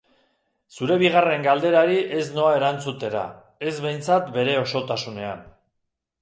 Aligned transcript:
Zure 0.77 0.95
bigarren 1.01 1.43
galderari 1.47 1.97
ez 2.21 2.23
noa 2.37 2.55
erantzutera, 2.61 3.23
ez 3.73 3.75
behintzat 3.85 4.33
bere 4.39 4.57
osotasunean. 4.63 5.47